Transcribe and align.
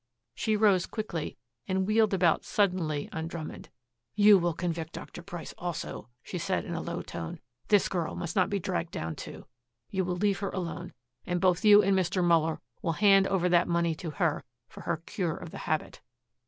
She 0.33 0.55
rose 0.57 0.87
quickly 0.87 1.37
and 1.67 1.85
wheeled 1.85 2.11
about 2.11 2.43
suddenly 2.43 3.07
on 3.11 3.27
Drummond. 3.27 3.69
"You 4.15 4.39
will 4.39 4.55
convict 4.55 4.93
Dr. 4.93 5.21
Price 5.21 5.53
also," 5.59 6.09
she 6.23 6.39
said 6.39 6.65
in 6.65 6.73
a 6.73 6.81
low 6.81 7.03
tone. 7.03 7.39
"This 7.67 7.87
girl 7.87 8.15
must 8.15 8.35
not 8.35 8.49
be 8.49 8.57
dragged 8.57 8.89
down, 8.89 9.15
too. 9.15 9.45
You 9.91 10.03
will 10.03 10.17
leave 10.17 10.39
her 10.39 10.49
alone, 10.49 10.93
and 11.27 11.39
both 11.39 11.63
you 11.63 11.83
and 11.83 11.95
Mr. 11.95 12.23
Muller 12.23 12.59
will 12.81 12.93
hand 12.93 13.27
over 13.27 13.47
that 13.49 13.67
money 13.67 13.93
to 13.93 14.09
her 14.09 14.43
for 14.67 14.81
her 14.81 14.97
cure 15.05 15.37
of 15.37 15.51
the 15.51 15.59
habit." 15.69 16.01